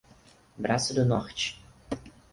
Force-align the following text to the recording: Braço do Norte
Braço 0.57 0.95
do 0.95 1.05
Norte 1.05 1.61